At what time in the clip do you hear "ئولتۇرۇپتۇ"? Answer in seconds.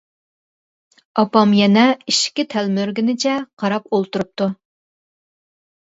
3.99-4.49